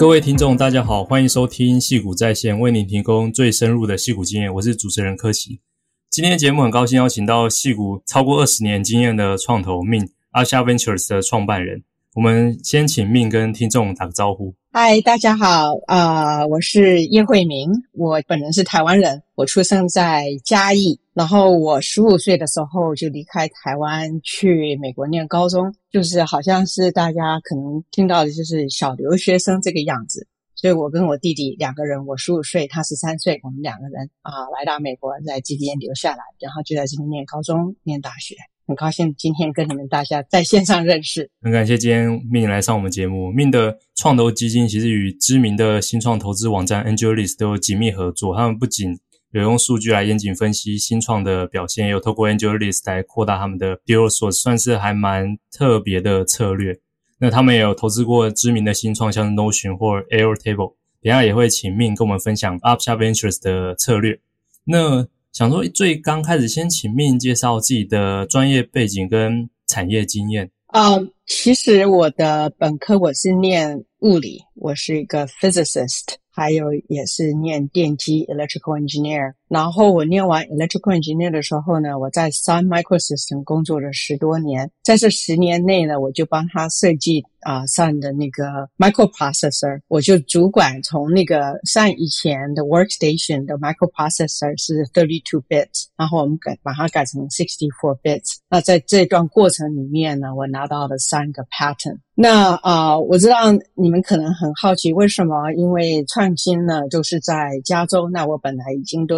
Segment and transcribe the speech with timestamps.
[0.00, 4.50] 各位听众，大家好，欢迎收听戏谷在线，为您提供最深入的戏谷经验。
[4.54, 5.60] 我是主持人柯奇。
[6.08, 11.84] 今天节目很高兴邀请到戏谷超过二十年经验的创投 Min Asha Ventures 的创办人。
[12.16, 14.52] 我们先请命跟听众打个招呼。
[14.72, 38.34] 嗨，大家好，啊、我是叶慧明，我本人是台湾人，我出生在嘉义，然后我十五岁的时候就离开台湾去美国念高中，就是好像是大家可能听到的就是小留学生这个样子，所以我跟我弟弟两个人，我十五岁，他十三岁，我们两个人啊、来到美国，在这边留下来，然后就在这边念高中、念大学。
[38.70, 41.28] 很高兴今天跟你们大家在线上认识。
[41.42, 43.32] 很感谢今天命来上我们节目。
[43.32, 48.36] 命的创投基金其实与知名的新创投资网站 AngelList 都有紧密合作。
[48.36, 48.96] 他们不仅
[49.32, 56.78] 有用数据来严谨分析新创的表现，也有透过 AngelList 来扩大他们的 deal source，算是还蛮特别的策略。
[57.18, 60.74] 那他们也有投资过知名的新创，像 Notion 或 Airtable。
[61.02, 64.20] 等下也会请命跟我们分享 Asha Ventures 的策略。
[64.62, 70.50] 那想说最刚开始，先请命介绍自己的专业背景跟产业经验。
[70.66, 79.34] 啊、其实我的本科我是念物理，我是一个 physicist，还有也是念电机 electrical engineer。
[79.48, 94.84] 然后我念完 electrical engineer 的时候呢，我在 Sun Microsystems 工作了十多年，在这十年内呢，我就帮他设计啊 Sun 的那个 microprocessor，我就主管从那个 Sun 以前的 workstation 的 microprocessor 是
[94.92, 98.22] 32bit，然后我们改把它改成 64bit。
[98.48, 101.98] 那在这段过程里面呢，我拿到了三个 pattern。
[102.14, 109.16] 那啊，我知道你们可能很好奇为什么，因为创新呢就是在加州，那我本来已经都。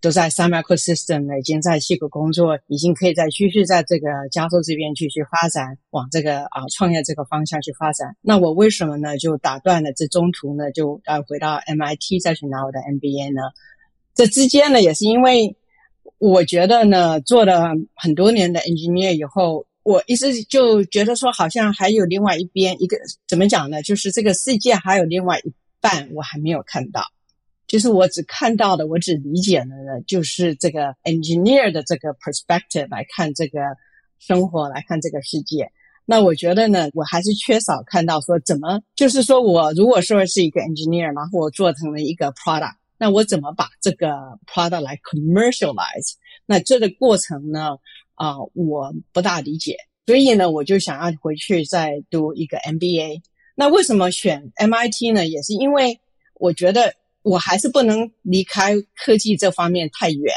[0.00, 8.16] 都在 Sun Microsystems 呢，已经在矽谷工作，已经可以再继续在这个加州这边继续发展，往这个啊创业这个方向去发展。
[8.22, 9.18] 那我为什么呢？
[9.18, 13.42] 就打断了这中途呢，就要回到 MIT 再去拿我的 MBA 呢？
[14.14, 15.54] 这之间呢，也是因为
[16.18, 22.96] 我觉得呢，做了很多年的 engineer 以后，我一直就觉得说，好像还有另外一边，一个
[23.28, 23.82] 怎么讲呢？
[23.82, 27.02] 就是这个世界还有另外一半，我还没有看到。
[27.70, 33.60] 就是我只看到的，我只理解的呢，就是这个 engineer 的这个 perspective 来看这个
[34.18, 35.70] 生活，来看这个世界。
[36.04, 44.08] 那我觉得呢，我还是缺少看到说怎么，就是说我如果说是一个 engineer，然后我做成了一个 product，那我怎么把这个
[44.52, 46.14] product 来 commercialize？
[46.46, 47.76] 那这个过程呢，
[48.14, 49.76] 啊、我不大理解。
[50.06, 53.22] 所以呢，我就想要回去再读一个 MBA。
[53.54, 55.28] 那为什么选 MIT 呢？
[55.28, 56.00] 也是因为
[56.34, 56.94] 我觉得。
[57.22, 60.34] 我还是不能离开科技这方面太远，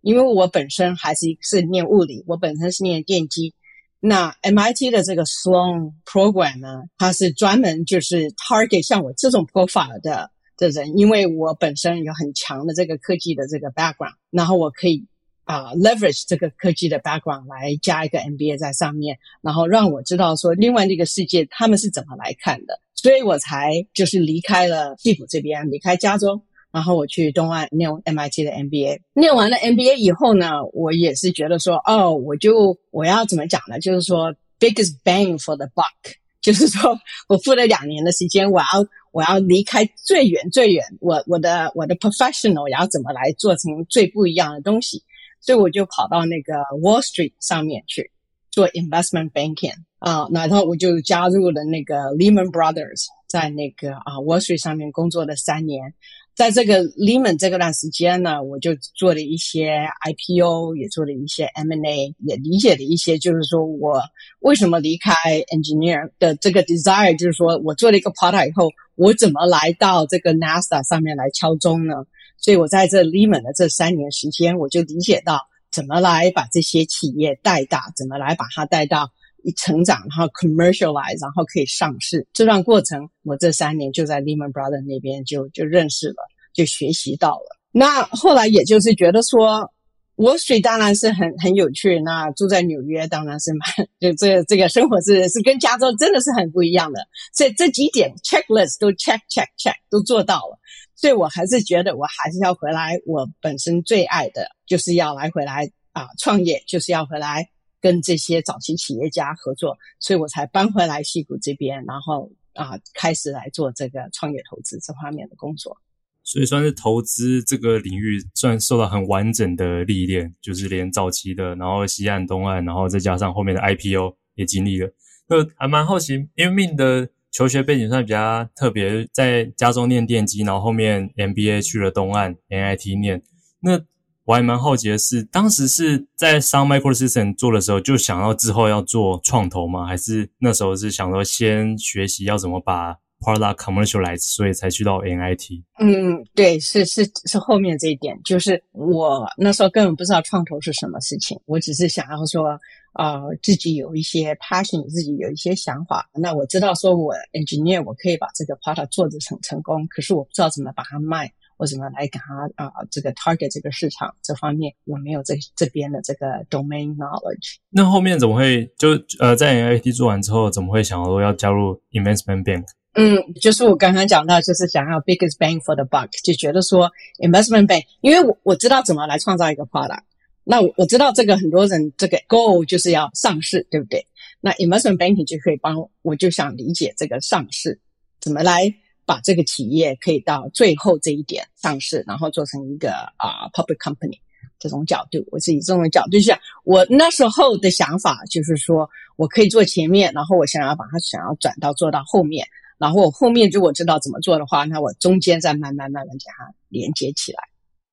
[0.00, 3.54] 因为我本身还是是念物理，我本身是念电机。
[4.00, 15.06] 那 MIT 的这个 Sloan Program 呢，它是专门就是 target 像我这种 profile 的的人，因为我本身有很强的这个科技的这个 background，然后我可以
[15.44, 22.80] 啊、leverage 这个科技的 background 来加一个 MBA 在上面，然后让我知道说另外那个世界他们是怎么来看的。
[23.02, 26.40] 所以我才就是离开了矽谷这边，离开加州，
[26.70, 29.00] 然后我去东岸念 MIT 的 MBA。
[29.14, 33.80] 念完了 MBA 以后呢，我也是觉得说，哦，我就我要怎么讲呢？
[33.80, 36.96] 就是说，biggest bang for the buck， 就是说
[37.26, 38.66] 我付了两年的时间，我要
[39.10, 45.02] 我要离开最远最远，我我的我的 professional 我要怎么来做成最不一样的东西？
[45.40, 48.12] 所以我就跑到那个 Wall Street 上面去
[48.52, 49.74] 做 investment banking。
[50.02, 55.94] 啊，然后我就加入了那个 Lehman Brothers，在那个啊 Wall Street 上面工作了三年。
[56.34, 64.02] 在这个 Lehman 这个段时间呢，我就做了一些 IPO，也做了一些 M&A，也理解了一些，就是说我
[64.40, 65.12] 为什么离开
[65.52, 71.94] Engineer 的这个 desire，就是说我做了一个 product 以后，我怎么来到这个 NASA 上面来敲钟呢？
[72.38, 75.38] 所以我在这 Lehman 的这三年时间，我就理解到
[75.70, 79.12] 怎么来把这些企业带大，怎么来把它带到。
[79.42, 82.26] 一成长，然后 commercialize，然后可以上市。
[82.32, 86.16] 这段过程，我这三年就在 Lehman Brothers 那边就就认识了，
[86.52, 87.58] 就学习到了。
[87.70, 89.72] 那后来也就是觉得说
[90.16, 91.98] 我水当然是很很有趣。
[92.00, 97.00] 那住在纽约当然是蛮， 就这、这个生活是是跟加州真的是很不一样的。
[97.32, 100.58] 所以这几点 checklist 都 check check check 都做到了。
[100.94, 102.96] 所以我还是觉得我还是要回来。
[103.06, 107.48] 我本身最爱的就是要来回来啊创业，就是要回来。
[107.82, 115.76] 跟这些早期企业家合作，所以我才搬回来矽谷这边，然后啊开始来做这个创业投资这方面的工作。
[116.24, 124.88] 所以算是投资这个领域，算受到很完整的历练，就是连早期的，然后西岸、东岸，然后再加上后面的 IPO 也经历了。
[125.26, 133.20] 那还蛮好奇，因为 Min 的求学背景算比较特别，在加州念电机，然后后面 MBA 去了东岸 MIT 念。
[133.58, 133.80] 那
[134.24, 139.86] 我还蛮好奇的是，当时是在 Sun Microsystems 做的时候，就想要之后要做创投吗？
[139.86, 145.62] 还是那时候是想说先学习要怎么把 product commercialize，所以才去到 MIT？
[145.80, 152.58] 嗯，对，是是是后面这一点，就是我那时候根本不知道创投是什么事情，我只是想要说。
[152.94, 156.10] 呃，自己有一些 passion，自己有一些想法。
[156.12, 167.56] 那我知道，说我 engineer，我可以把这个 product 做得成成功，可是我不知道怎么把它卖，我怎么来给他啊、呃，这个 target 这个市场这方面，我没有这这边的这个 domain knowledge。
[167.70, 168.90] 那后面怎么会就
[169.20, 172.64] 呃，在 N I T 做完之后，怎么会想说要加入 investment bank？
[172.94, 180.02] 嗯，就是我刚刚讲到，就是想要 biggest bang for the buck，就觉得说 investment bank，因为我我知道怎么来创造一个 product。
[180.44, 184.06] 那我我知道这个很多人这个 goal 就是要上市，对不对？
[184.40, 187.80] 那 investment banking 就可以帮我，就想理解这个上市
[188.20, 194.18] 怎么来把这个企业可以到最后这一点上市，然后做成一个啊、public company
[194.58, 196.38] 这种角度，我是以这种角度想。
[196.64, 202.46] 我那时候的想法就是说我可以做前面，然后我想要把它想要转到做到后面，
[202.78, 207.38] 然后我后面如果知道怎么做的话，那我中间再慢慢慢慢将它连接起来。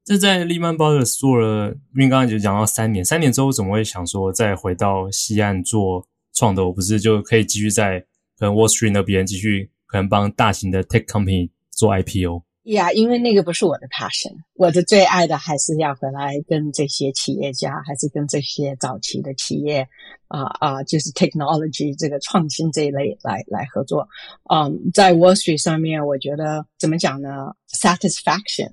[0.05, 6.71] 这在 Lehman Brothers 做了，因为刚刚就讲到三年，三年之后怎么会想说再回到西岸做创投？
[6.71, 7.99] 不是就可以继续在
[8.37, 12.43] 可能 Wall Street 那边继续可能帮大型的 Tech Company 做 IPO？
[12.63, 19.87] 呀，yeah, 因为那个不是我的 passion，我的最爱的还是要回来跟这些企业家，还是跟这些早期的企业
[20.27, 24.07] 啊啊、就是 technology 这个创新这一类来来合作。
[24.53, 28.71] 嗯，在 Wall Street 上面，我觉得怎么讲呢？Satisfaction。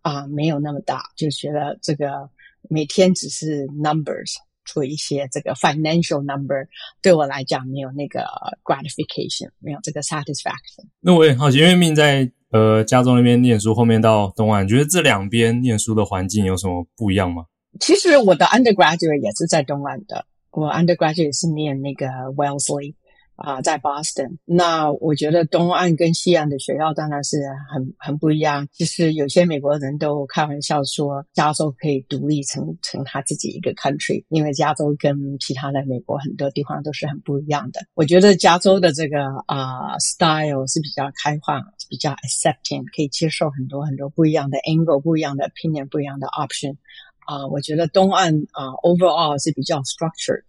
[0.00, 2.30] 啊，没有那么大，就觉得这个
[2.70, 4.36] 每天只是 numbers
[4.72, 6.68] 做一些这个 financial number，
[7.00, 8.20] 对我来讲没有那个
[8.62, 10.84] gratification，没有这个 satisfaction。
[11.00, 17.46] 那我也很好奇，因为 Min 在呃加州那边念书，后面到东岸，你觉得这两边念书的环境有什么不一样吗？
[17.80, 22.06] 其实我的 undergraduate 也是在东岸的，我 undergraduate 是念那个
[22.36, 22.94] Wellesley。
[23.38, 27.38] 啊，在 Boston，那我觉得东岸跟西岸的学校当然是
[27.72, 28.66] 很很不一样。
[28.72, 37.80] 其实有些美国人都开玩笑说，加州可以独立成成他自己一个 country，因为加州跟其他的美国很多地方都是很不一样的。
[37.94, 46.74] 我觉得加州的这个啊、style 是比较开放，比较 accepting，可以接受很多很多不一样的 angle、不一样的 opinion、不一样的 option。
[47.20, 50.42] 啊，我觉得东岸啊、overall 是比较 structured。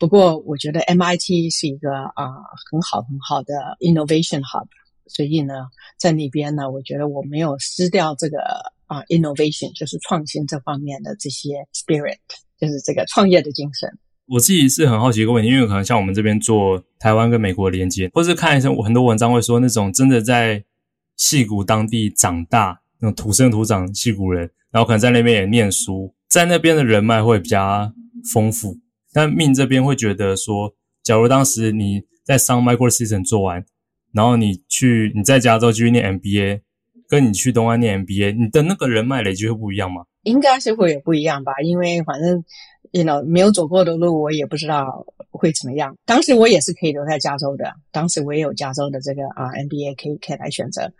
[0.00, 2.32] 不过，我觉得 MIT 是一个啊、
[2.70, 4.66] 很好很好的 innovation hub，
[5.06, 5.52] 所以呢，
[5.98, 8.38] 在那边呢，我觉得我没有失掉这个
[8.86, 12.16] 啊、innovation，就是创新这方面的这些 spirit，
[12.58, 13.90] 就是这个创业的精神。
[14.26, 20.64] 我自己是很好奇一个问题，因为可能像我们这边做台湾跟美国的连接，或是看一些很多文章会说，那种真的在
[21.18, 27.92] 矽谷当地长大，那种土生土长矽谷人，然后可能在那边也念书，在那边的人脉会比较
[28.32, 28.78] 丰富。
[29.12, 30.72] 但 Min 这边会觉得说，
[31.02, 33.64] 假如当时你在上 Microsystem 做完，
[34.12, 36.60] 然后你去你在加州继续念 MBA，
[37.08, 40.02] 跟你去东岸念 MBA，你的那个人脉累积会不一样吗？
[40.22, 42.44] 应该是会有不一样吧，因为反正
[42.92, 45.96] ，you know，没有走过的路，我也不知道会怎么样。
[46.04, 50.92] 当时我也是可以留在加州的，当时我也有加州的这个啊 MBA 可以可以来选择，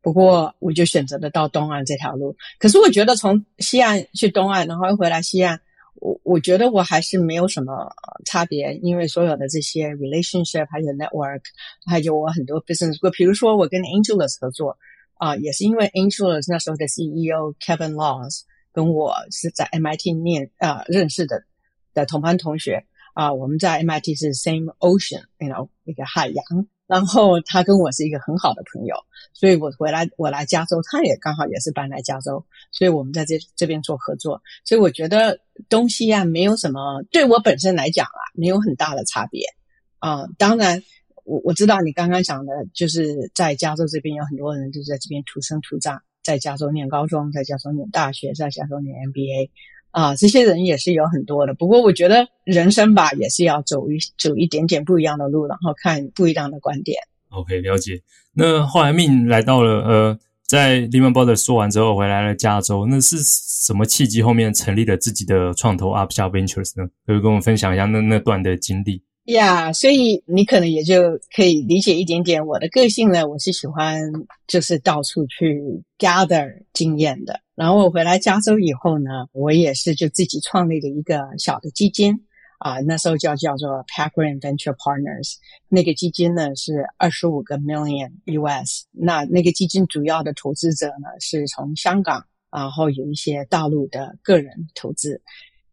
[0.00, 2.36] 不过我就选择了到东岸这条路。
[2.58, 5.60] 可是我觉得从西岸去东岸，然后又回来西岸。
[6.00, 7.90] 我我觉得我还是没有什么
[8.24, 11.42] 差别，因为所有的这些 relationship 还有 network，
[11.86, 14.76] 还有我很多 business，比如说我跟 AngelList 合作
[15.14, 21.42] 啊、也是因为 AngelList 那时候的 CEO Kevin Laws 跟我是在 MIT 念啊、认识的
[21.92, 26.44] 的同班同学啊、我们在 MIT 是 same ocean，you know 那个海洋。
[26.86, 28.94] 然后他跟我是一个很好的朋友，
[29.38, 34.42] 所以我回来我来加州，他也刚好也是搬来加州，所以我们在这这边做合作。
[34.64, 39.42] 所以我觉得东西啊没有什么，对我本身来讲啊，没有很大的差别
[40.00, 40.82] 啊、当然，
[41.22, 49.50] 我我知道你刚刚讲的，就是在加州这边有很多人就是在这边土生土长，在加州念高中，在加州念大学，在加州念 MBA。
[49.90, 51.54] 啊，这些人也是有很多的。
[51.54, 57.00] 不过我觉得人生吧，也是要走一走一点点不一样的路，然后看不一样的观点。
[57.30, 58.00] OK，了解。
[58.34, 62.86] 那后来命来到了呃，在 Lehman Brothers 说完之后，回来了加州。
[62.86, 64.22] 那是什么契机？
[64.22, 66.88] 后面成立了自己的创投 Upshot Ventures 呢？
[67.06, 69.02] 可以跟我们分享一下那那段的经历。
[69.24, 71.02] 呀，yeah, 所以你可能也就
[71.36, 73.28] 可以理解一点点我的个性呢。
[73.28, 74.00] 我是喜欢
[74.46, 75.60] 就是到处去
[75.98, 77.38] gather 经验的。
[77.54, 82.18] 然后我回来加州以后呢，我也是就自己创立了一个小的基金
[82.58, 85.34] 啊，那时候叫叫做 Packard Venture Partners，
[85.68, 95.22] 那个基金呢是二十五个 million US，那那个基金主要的投资者呢是从香港，然后有一些大陆的个人投资，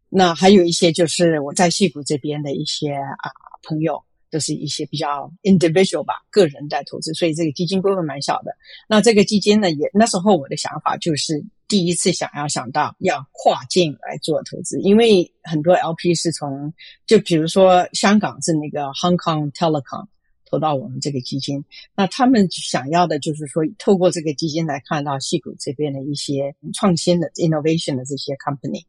[0.08, 3.30] 那还有一些就是我在戏谷这边的一些啊
[3.64, 8.56] 朋友，都是一些比较 individual 吧，个人在投资，所以这个基金规模蛮小的。
[8.88, 11.44] 那这个基金呢，也那时候我的想法就是。
[11.68, 16.72] 第一次想要想到要跨境来做投资，因为很多 LP 是从，
[17.06, 20.06] 就比如说香港是那个 Hong Kong Telecom
[20.48, 21.64] 投到我们这个基金，
[21.96, 28.84] 那他们想要的就是说透过这个基金来看到西谷这边的一些创新的 innovation 的这些 company，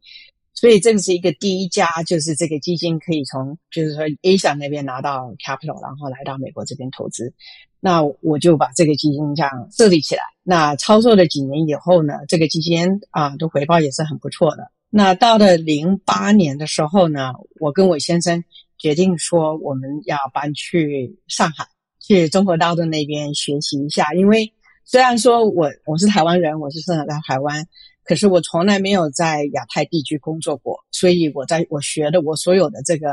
[0.59, 7.31] 所以这个是一个第一家，就是这个基金可以从就是说 A 想那边拿到 capital，然后来到美国这边投资。
[7.79, 10.23] 那我就把这个基金这样设立起来。
[10.41, 14.71] 那操作了几年以后呢，这个基金啊的回报也是很不错的。
[14.89, 18.43] 那到了零八年的时候呢，我跟我先生
[18.79, 21.67] 决定说，我们要搬去上海，
[22.01, 24.11] 去中国大陆那边学习一下。
[24.15, 24.51] 因为
[24.85, 27.67] 虽然说我我是台湾人，我是生长在台湾。
[28.07, 33.07] 可是我从来没有在亚太地区工作过，所以我在我学的我所有的这个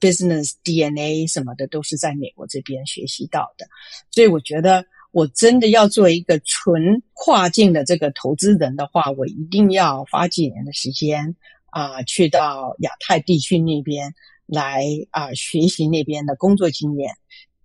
[0.00, 3.66] business DNA 什么的都是在美国这边学习到的，
[4.10, 11.36] 所以我觉得我真的要做一个纯跨境的这个投资人的话，我一定要花几年的时间
[11.70, 14.14] 啊、去到亚太地区那边
[14.46, 17.14] 来啊、学习那边的工作经验，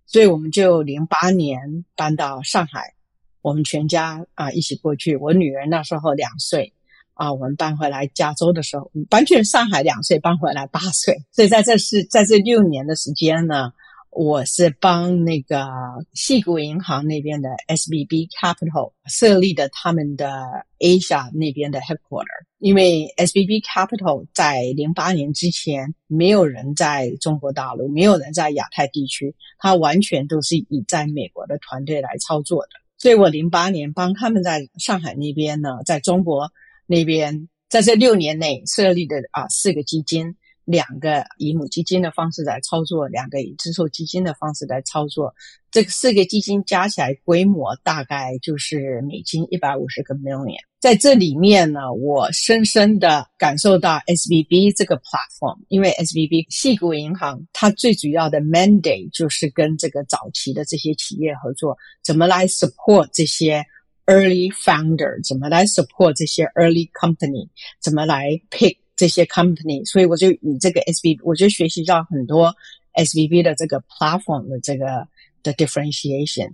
[0.06, 2.94] 所以我们就零八年搬到上海。
[3.42, 5.18] 我们全家啊一起过去。
[5.18, 6.73] 我女儿那时候两岁
[7.14, 11.18] 啊，我们搬回来加州的时候，搬去上海两岁，搬回来八岁。
[11.32, 13.72] 所以在这是在这六年的时间呢，
[14.10, 15.68] 我是帮那个
[16.14, 22.46] 西谷银行那边的 SBB Capital 设立的他们的 Asia 那边的 headquarter。
[22.60, 32.70] 因为 SBB Capital 在零八年之前没有人在中国大陆，没有人在亚太地区，它完全都是以在美国的团队来操作的。
[32.98, 36.52] 所以我零八年帮他们在上海那边呢，在中国
[36.86, 40.36] 那边，在这六年内设立的啊四个基金，
[40.66, 45.34] 两个以母基金的方式来操作，两个以指数基金的方式来操作。
[45.72, 50.60] 这四个基金加起来规模大概就是美金一百五十个 million。
[50.80, 63.64] 在这里面呢，我深深的感受到 SBB 这个 platform，因为 SVB 矽谷银行它最主要的 mandate 就是跟这个早期的这些企业合作，怎么来 support 这些
[64.06, 67.48] early founder，怎么来 support 这些 early company，
[67.82, 69.86] 怎么来 pick 这些 company。
[69.86, 72.56] 所以我就以这个 SVB，我就学习到很多
[72.96, 75.08] SVB 的这个 platform 的这个。
[75.44, 76.54] 的 differentiation，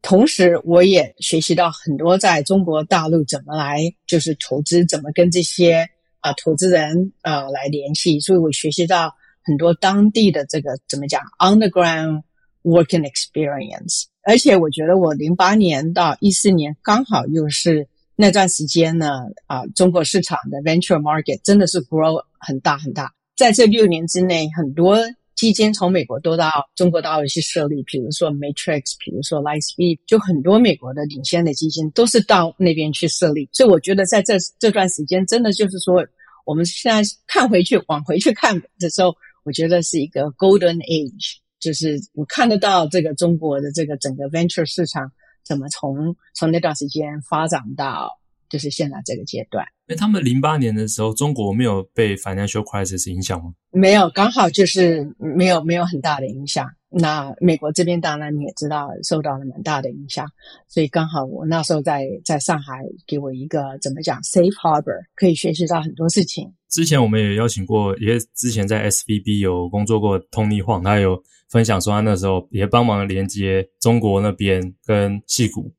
[0.00, 5.88] 同时我也学习到很多在中国大陆怎么来就是投资，怎么跟这些
[6.20, 9.12] 啊、投资人啊、来联系，所以我学习到
[9.42, 12.22] 很多当地的这个怎么讲 underground
[12.62, 14.04] working experience。
[14.24, 17.86] 而且我觉得我零八年到一四年刚好又是
[18.16, 19.08] 那段时间呢
[19.46, 24.98] 啊、中国市场的 venture market 真的是 grow 很大很大，在这六年之内很多。
[25.34, 33.48] 基金从美国都到中国大陆去设立，比如说 Matrix，比如说 Lightspeed，就很多美国的领先的基金都是到那边去设立。
[33.50, 35.94] 所以我觉得在这这段时间，真的就是说，
[36.44, 45.10] 我们现在看回去，往回去看的时候，我觉得是一个 Golden Age，就是我看得到这个中国的这个整个 Venture 市场
[45.42, 48.18] 怎么从从那段时间发展到。
[48.52, 49.64] 就是现在这个阶段。
[49.86, 53.54] 哎，他们零八年的时候，中国没有被 financial crisis 影响吗？
[53.70, 56.68] 没有，刚好就是没有没有很大的影响。
[56.90, 60.26] 那美国这边当然你也知道，受到了蛮大的影响。
[60.68, 66.52] 所以刚好我那时候在在上海，给我一个怎么讲 safe harbor，可以学习到很多事情。
[66.72, 75.74] 之前我们也邀请过，也之前在 SVB 有工作过 Tony 晃他有分享说他那时候也帮忙连接中国那边跟戏谷。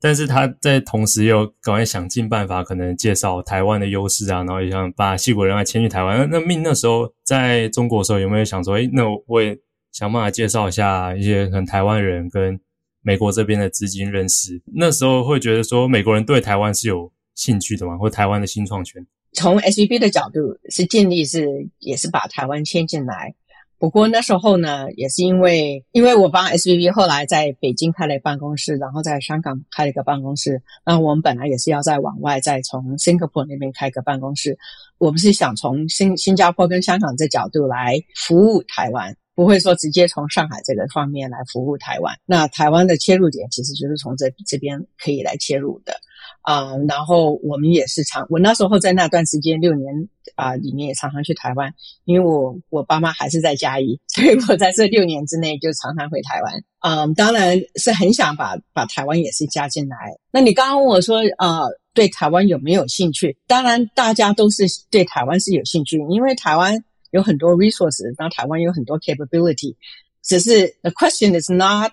[0.00, 6.18] 但是他在同时又赶快想尽办法，可能介绍台湾的优势啊，然后也想把戏谷人来迁去台湾。
[6.30, 9.58] 那那 Min 那时候在中国的时候，有没有想说，诶，那我也
[9.92, 12.58] 想办法介绍一下一些可能台湾人跟
[13.02, 14.62] 美国这边的资金认识？
[14.74, 17.98] 那时候会觉得说，美国人对台湾是有兴趣的吗？
[17.98, 19.04] 或台湾的新创圈？
[19.32, 23.34] 从 SVB 的角度是尽力是也是把台湾迁进来。
[23.80, 30.60] 不过那时候呢，也是因为，因为我帮 SVB 后来在北京开了办公室，然后在香港开了一个办公室。
[30.84, 34.58] 那我们本来也是要再往外，再从 Singapore 那边开个办公室。
[34.98, 42.12] 我们是想从新新加坡跟香港这角度来服务台湾，不会说直接从上海这个方面来服务台湾。
[42.26, 45.92] 那台湾的切入点其实就是从这这边可以来切入的。
[46.42, 56.62] 啊、然后我们也是常，我那时候在那段时间六年啊、呃、里面也常常去台湾，因为我我爸妈还是在嘉义， 所以我在这六年之内就常常回台湾。
[56.80, 59.96] 嗯、呃，当然是很想把把台湾也是加进来。
[60.30, 63.36] 那你刚刚问我说啊、呃，对台湾有没有兴趣？
[63.46, 69.76] 当然大家都是对台湾是有兴趣，因为台湾有很多 resources，然后台湾有很多 capability，
[70.22, 71.92] 只是 the question is not。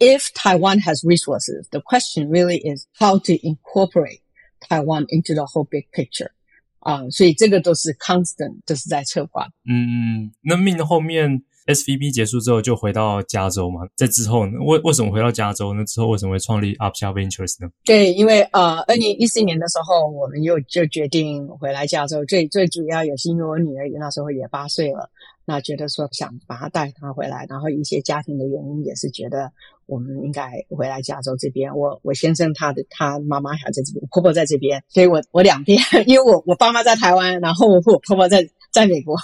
[0.00, 4.22] If Taiwan has resources, the question really is how to incorporate
[4.66, 6.30] Taiwan into the whole big picture.
[6.78, 9.46] 啊、uh,，所以这个都是 constant，都是在策划。
[9.68, 13.82] 嗯，那 Min 后面 SVB 结束之后就回到加州嘛？
[13.94, 14.52] 在之后呢？
[14.64, 15.84] 为为什么回到加州呢？
[15.84, 17.70] 之后为什么会创立 Upshot Ventures 呢？
[17.84, 22.24] 对，因为呃，二零一四年的时候，我们又就决定回来加州。
[22.24, 25.10] 最最主要也是因为我女儿那时候也八岁了。
[25.44, 29.52] 那觉得说想把她带她回来，然后一些家庭的原因也是觉得
[29.90, 31.76] 我们应该回来加州这边。
[31.76, 39.16] 我我先生他的他妈妈还在这边，婆婆在这边，所以我我两边， 因为我我爸妈在台湾，然后我我婆婆在在美国，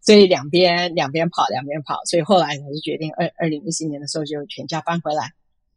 [0.00, 5.32] 所以两边两边跑两边跑，所以后来我就决定二二零一四年的时候就全家搬回来。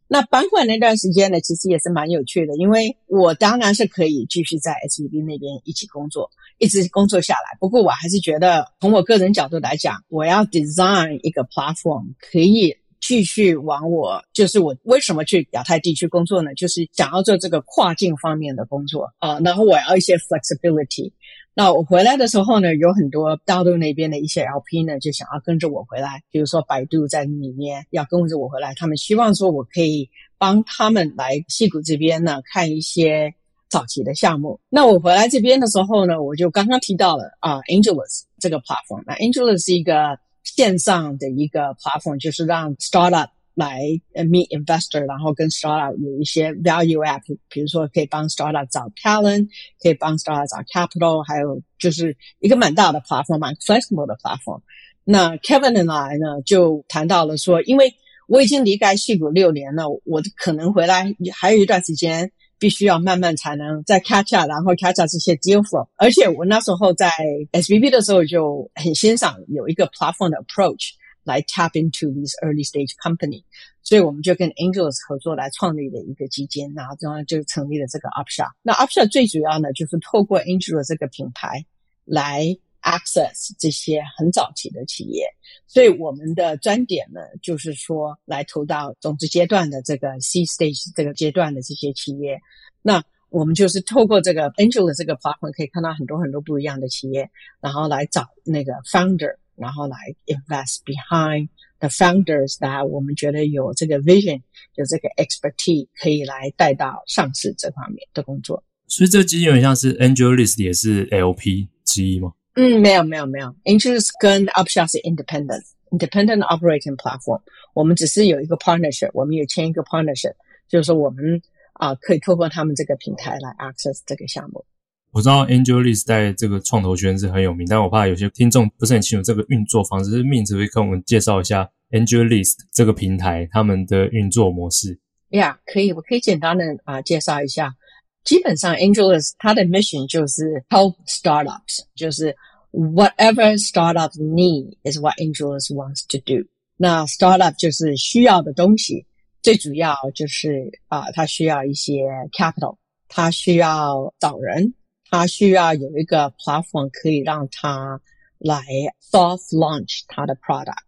[0.10, 7.58] 那搬回来那段时间呢，其实也是蛮有趣的，因为我当然是可以继续在 SVB 那边一起工作，一直工作下来。
[7.60, 16.54] 不过我还是觉得，从我个人角度来讲，我要 design 一个 platform 可以继续往我，就是我为什么去亚太地区工作呢？
[16.56, 21.12] 就是想要做这个跨境方面的工作啊，然后我要一些 flexibility。
[21.54, 26.22] 那我回来的时候呢，有很多大陆那边的一些 LP 呢，就想要跟着我回来。
[26.30, 33.34] 比如说百度在里面要跟着我回来，他们希望说我可以帮他们来矽谷这边呢看一些
[33.70, 34.60] 早期的项目。
[34.70, 39.02] 那我回来这边的时候呢，我就刚刚提到了啊，Angelus 这个 platform。
[39.08, 40.20] 那 Angelus 是一个
[40.56, 43.30] 线上的一个 platform，就是让 startup。
[43.58, 43.82] 来
[44.14, 49.48] meet investor，然后跟 startup 有一些 value app，比如说可以帮 startup 找 talent，
[49.82, 54.62] 可以帮 startup 找 capital，还有就是一个蛮大的 platform，蛮 flexible 的 platform。
[55.04, 57.92] 那 Kevin 来呢就谈到了说，因为
[58.28, 65.88] 我已经离开戏谷六年了，我可能回来还有一段时间，必须要慢慢才能再 catch up，然后 catch up 这些 deal flow。
[65.96, 67.12] 而且我那时候在
[67.52, 70.92] SVB 的时候就很欣赏有一个 platform 的 approach。
[71.28, 73.44] 来 tap into these early stage company，
[73.84, 78.52] 所以我们就跟 Angelus 合作来创立了一个基金，然后这样就成立了这个 Upshot。
[78.62, 81.66] 那 Upshot 最主要呢，就是透过 Angelus 这个品牌
[82.06, 82.58] 来
[82.88, 85.26] access 这些很早期的企业。
[85.68, 92.40] 所以我们的专点呢，就是说来投到种子阶段的这个 C stage 这个阶段的这些企业。
[92.82, 99.36] 那我们就是透过这个 Angel 的这个划分可以看到很多很多不一样的企业，然后来找那个 founder。
[99.58, 99.98] 然后来
[100.28, 104.40] invest behind the founders，that 我们觉得有这个 vision，
[104.76, 108.64] 有这个 expertise，可以来带到上市这方面的工作。
[108.86, 112.34] 所以这个基金有点像是 AngelList 也是 LP 之一吗？
[112.58, 117.40] 嗯，没有没有没有，AngelList 跟 Upshot 是 independent，independent operating platform。
[117.76, 120.34] 我们只是有一个 partnership，我们有签一个 partnership，
[120.68, 121.40] 就是说我们
[121.74, 124.66] 啊、呃、可以透过他们这个平台来 access 这个项目。
[125.12, 130.10] 我知道 AngelList 在这个创投圈是很有名，但我怕有些听众不是很清楚这个运作方式。
[130.10, 135.00] 是 Min 可以跟我们介绍一下 AngelList 这个平台他们的运作模式。
[135.30, 137.76] Yeah，可以，我可以简单的啊、呃、介绍一下。
[138.24, 142.36] 基本上 AngelList 它的 mission 就是 help startups，就是
[142.73, 146.49] whatever startups need is what AngelList wants to do。
[146.77, 149.07] 那 startup 就是需要的东西，
[149.43, 152.77] 最主要就是啊、呃，它需要一些 capital，
[153.09, 154.75] 它需要找人。
[155.15, 158.01] 他需要有一个 platform 可以让他
[158.39, 158.65] 来
[159.03, 160.79] soft launch 他的 product，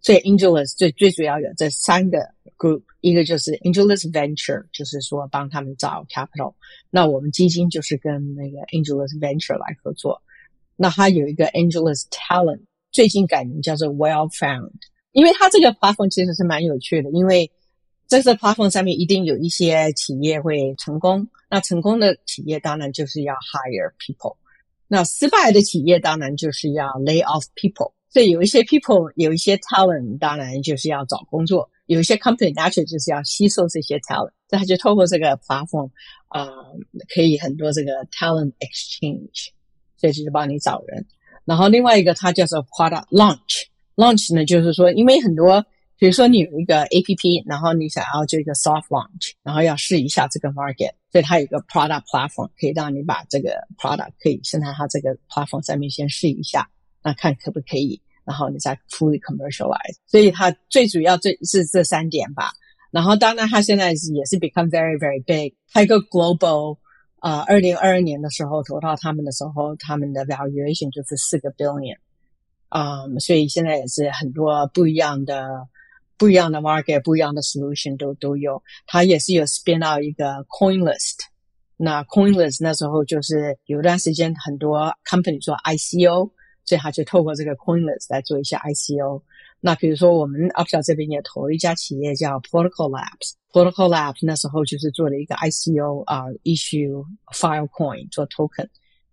[0.00, 2.18] 所以 AngelList 最最主要有这三个
[2.56, 6.54] group，一个就是 AngelList Venture，就是说帮他们找 capital。
[6.88, 10.22] 那我们基金就是跟那个 AngelList Venture 来合作。
[10.75, 14.71] 那还有一个 Angelus Talent，最近改名叫做 Well Found，
[15.11, 17.51] 因为它这个 platform 其实是蛮有趣的，因为
[18.07, 21.27] 在这个 platform 上面一定有一些企业会成功。
[21.49, 24.37] 那成功的企业当然就是要 hire people，
[24.87, 27.91] 那失败的企业当然就是要 lay off people。
[28.09, 34.31] 所以有一些 people，有一些 talent，当然就是要找工作；有一些 company natural 就是要吸收这些 talent。
[34.49, 35.89] 所以他就透过这个 platform，
[36.27, 36.79] 啊、呃，
[37.13, 39.49] 可以很多这个 talent exchange，
[40.01, 41.05] 所以就是帮你找人。
[41.45, 45.63] 然后另外一个它叫做 product launch，launch 呢就是说，因为很多。
[45.97, 56.67] 比如说你有一个 APP，然后你想要做一个 soft launch，然后要试一下这个 market，所以它有一个 product platform 可以让你把这个 product 可以先在它这个 platform 上面先试一下，
[57.03, 59.95] 那看可不可以，然后你再 fully commercialize。
[60.07, 62.51] 所以它最主要这是这三点吧。
[62.89, 66.79] 然后当然它现在也是 become very very big，它一个 global
[67.21, 71.97] 啊，二零二二年的时候投到他们的时候，他们的 valuation 就是四个 billion，
[72.69, 75.67] 啊、所以现在也是很多不一样的、
[76.17, 78.63] 不一样的 market、不一样的 solution 都都有。
[78.87, 81.19] 它也是有 spin out 一个 CoinList，
[81.77, 86.31] 那 CoinList 那时候就是有一段时间很多 company 做 ICO，
[86.65, 89.21] 所以他就透过这个 CoinList 来做一些 ICO。
[89.59, 93.33] 那比如说我们 Upshot 这边也投了一家企业叫 Protocol Labs。
[93.51, 98.69] Protocol Labs 那时候就是做了一个 ICO 啊、uh,，issue Filecoin 做 token，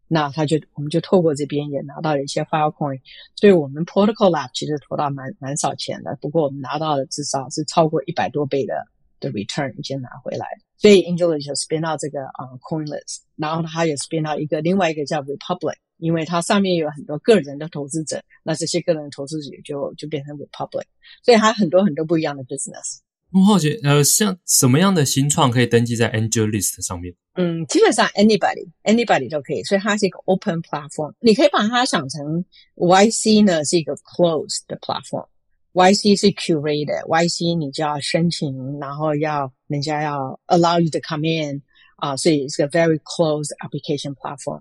[0.07, 3.01] 那他就我们就透过这边也拿到了一些 Filecoin，
[3.35, 8.87] 所以我们 Protocol Labs 其实投到蛮蛮少钱的，不过我们拿到了至少是超过一百多倍的
[9.21, 20.85] 的 return 已经拿回来，所以 AngelList 就 spin out 这个啊、uh, CoinList，然后他也 spin out 一个另外一个叫 Republic，因为它上面有很多个人的投资者，那这些个人投资者就就变成 Republic，
[21.23, 22.99] 所以它很多很多不一样的 business。
[23.31, 27.15] 我好奇，呃，像什么样的新创可以登记在 AngelList 上面？
[27.35, 31.13] 嗯，基本上 anybody anybody 都可以，所以它是一个 open platform。
[31.21, 32.43] 你可以把它想成
[32.77, 41.63] YC 呢是一个 closed 的 platform，YC 是 curated，YC 你就要申请，然后要人家要 allow you to come in
[41.97, 44.61] 啊，所以是个 very closed application platform。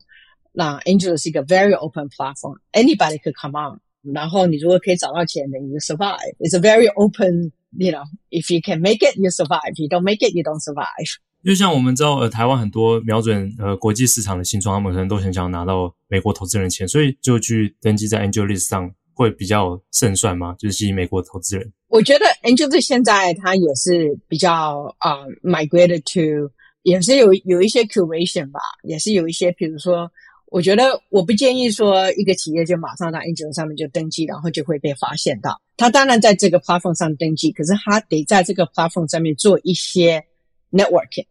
[0.57, 3.79] 那 Angel 是一个 very open platform，anybody could come on。
[4.13, 6.33] 然后你如果可以找到钱的，you survive。
[6.39, 9.73] It's a very open You know, if you can make it, you survive.
[9.75, 11.17] If you don't make it, you don't survive.
[11.43, 20.55] 就像我们知道，呃，台湾很多瞄准呃国际市场的新创，他们可能都很想拿到美国投资人的钱，所以就去登记在 AngelList 上会比较胜算吗？
[20.57, 21.71] 就是吸引美国投资人。
[21.89, 26.49] 我觉得 AngelList 现在它也是比较啊、uh, migrated to，
[26.83, 30.09] 也是有有一些 curation 吧，也是有一些，比如说。
[30.49, 35.61] 我觉得我不建议说一个企业就马上到 Angel 上面就登记，然后就会被发现到。
[35.75, 40.25] 他当然在这个 platform 上登记，可是他得在这个 platform 上面做一些
[40.71, 41.25] networking。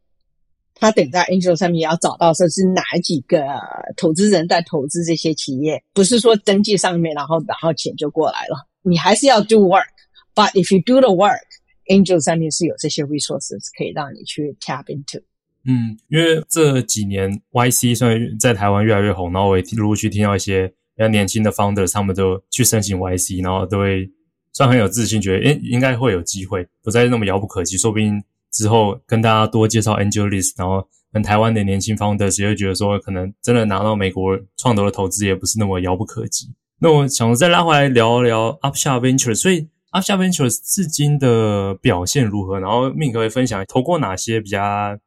[0.79, 3.43] 他得在 Angel 上面也要找到说是哪几个
[3.97, 8.69] 投资人在投资这些企业，不是说登记上面然后然后钱就过来了。
[8.83, 9.89] 你还是要 do work。
[10.35, 15.23] But if you do the work，Angel 上面是有这些 resources 可以让你去 tap into。
[15.69, 24.09] 嗯，因为这几年 YC 虽然在台湾越来越红，然后我也陆续听到一些比较年轻的 founders，他们都去申请 YC，然后都会
[24.53, 27.77] 算很有自信，觉得诶应该会有机会，不再那么遥不可及。
[27.77, 36.55] 说不定之后跟大家多介绍 AngelList，然后跟台湾的年轻 founders 也会觉得说，可能真的拿到美国创投的投资也不是那么遥不可及。
[36.79, 39.69] 那我想再拉回来聊一聊 Upshot venture，所以。
[39.97, 42.61] 阿夏 Ventures 至今的表现如何？
[42.61, 44.61] 然后 Min 可以分享投过哪些比较，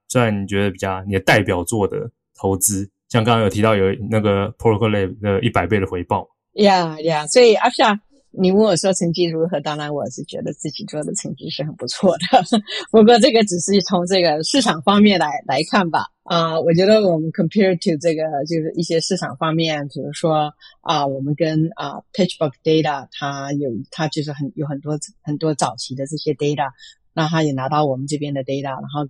[0.08, 6.28] 算你觉得比较你的代表作的投资，像刚刚有提到有那个 Protocol Lab 的一百倍的回报。
[6.56, 7.28] Yeah, yeah.
[7.28, 8.00] 所以阿夏
[8.42, 9.60] 你问我说成绩如何？
[9.60, 12.26] 当然我是觉得自己做的成绩是很不错的。
[12.90, 16.06] 不过这个只是从这个市场方面来来看吧。
[16.24, 26.70] 啊、我觉得我们 compare to 这个就是一些市场方面，比如说啊我们跟啊、PitchBook Data 它有它就是很有很多很多早期的这些 data，
[27.14, 29.06] 那它也拿到我们这边的 data，然后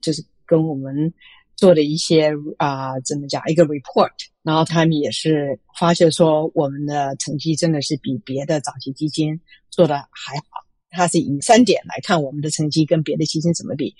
[0.00, 1.12] 就是跟我们
[1.56, 4.10] 做的一些啊、怎么讲一个 report，
[4.42, 10.66] 然后他们也是发现说我们的成绩真的是比别的早期基金做的还好。
[10.90, 13.94] 它是以三点来看我们的成绩跟别的基金怎么比。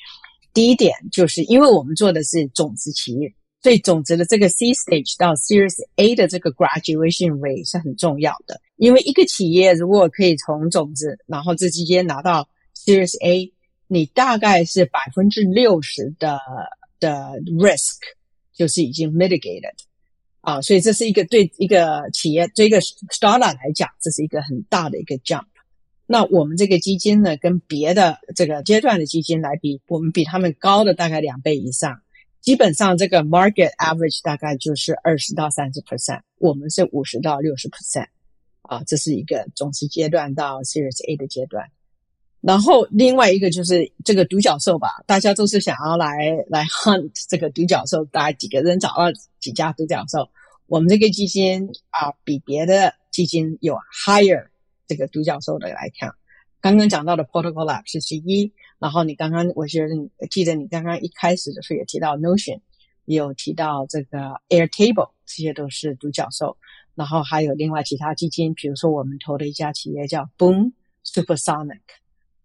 [0.52, 8.61] 第一点就是因为我们做的是种子企业，所以种子的这个 C stage 到 Series A 的这个 graduation rate 是很重要的。
[8.76, 13.50] 因为一个企业如果可以从种子，然后这期间拿到 Series A，
[13.87, 16.38] 你大概是百分之六十的
[17.00, 17.94] 的 risk
[18.55, 19.72] 就是已经 mitigated
[20.42, 25.44] 啊，所以这是一个对一个企业对一个 startup 来讲，这是一个很大的一个 jump。
[26.05, 32.02] 那我们这个基金呢，跟别的这个阶段的基金来比，我们比他们高的大概两倍以上。
[32.40, 38.09] 基本上这个 market average 大概就是二十到三十 percent，我们是五十到六十 percent，
[38.62, 41.70] 啊，这是一个种子阶段到 Series A 的阶段。
[42.42, 49.05] 然后另外一个就是这个独角兽吧，大家都是想要来来 hunt 这个独角兽，大概几个人找到
[49.40, 50.28] 几家独角兽。
[50.66, 53.74] 我们这个基金啊，比别的基金有
[54.05, 54.48] higher。
[54.88, 56.12] 这个独角兽的来看，
[56.61, 62.61] 刚刚讲到的 Protocol Lab 是之一，然后你刚刚我觉得你记得你刚刚一开始的时候也提到 Notion，
[63.07, 64.18] 也有提到这个
[64.50, 66.59] Airtable，这些都是独角兽。
[66.94, 70.72] 然后还有另外其他基金，比如说我们投的一家企业叫 Boom
[71.07, 71.81] Supersonic，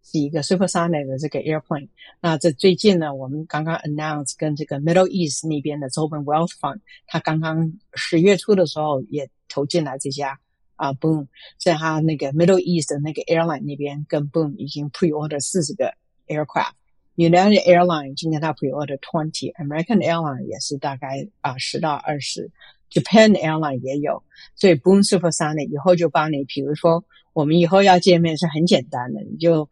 [0.10, 1.90] 是一个 Supersonic 的这个 airplane。
[2.22, 10.40] 那这最近呢，我们刚刚 announce 跟这个 Middle East 那边的 Open Wealth Fund，他刚刚十月初的时候也投进来这家。
[10.78, 11.26] 啊，Boom，
[11.58, 15.92] 在他那个 Middle East 的那个 airline 那边，跟 Boom 已经 pre-order 四十个
[16.28, 22.52] aircraft，United Airlines 今天它 pre-order twenty，American Airline 也是大概啊十到二十。
[22.92, 24.24] Japan Airline 也有，
[24.56, 29.68] 所以 Boom Supersonic 以后就帮你，比如说我们以后要见面是很简单的，你就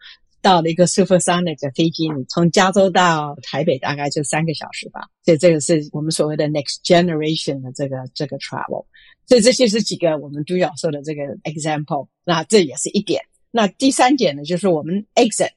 [0.45, 8.85] 到了一个 Supersonic 的飞机，你从加州到台北大概就三个小时吧，所以这个是我们所谓的 Next Generation 的这个这个 travel，
[9.25, 15.49] 所以这些是几个我们独角兽的这个 example，那这也是一点，那第三点呢就是我们 exit。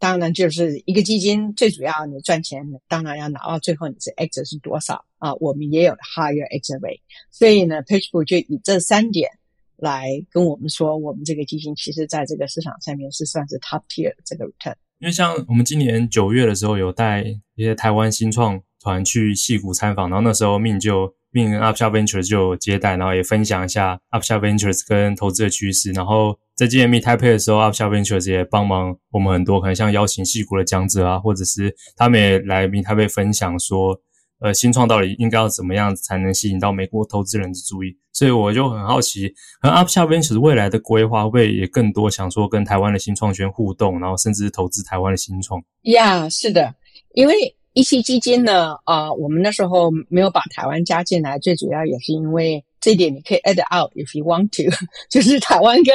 [0.00, 5.04] 当然，就是一个基金最主要，你赚钱，当然要拿到最后你是 exit 是多少。
[5.18, 5.34] 啊？
[5.40, 7.00] 我们也有 higher exit rate，
[7.32, 9.28] 所以呢，PitchBook 就以这三点
[9.78, 14.74] 来跟我们说，我们这个基金其实在这个市场上面是算是 top tier 这个 return。
[14.98, 17.22] 因为像我们今年九月的时候，有带
[17.54, 26.38] 一些台湾新创团去矽谷参访，然后那时候 Min 就 Min 跟 Upshot Ventures 就接待，然后也分享一下 Upshot Ventures 跟投资的趋势，然后。
[26.58, 33.96] 在今年 Meet Taipei 的时候，Upshot Ventures 也帮忙我们很多，可能像邀请矽谷的讲者啊，或者是他们也来 Meet Taipei 分享说，
[34.40, 37.96] 呃，新创到底应该要怎么样才能吸引到美国投资人的注意？
[38.12, 45.62] 所以我就很好奇，和 Upshot Ventures 未来的规划会不会也更多想说跟台湾的新创圈互动，然后甚至投资台湾的新创？
[45.82, 46.74] 呀是的，
[47.14, 47.34] 因为
[47.72, 52.64] 一期基金呢，啊、呃，我们那时候没有把台湾加进来，最主要也是因为。
[52.80, 54.70] 这一点你可以 add out if you want to，
[55.10, 55.94] 就是台湾跟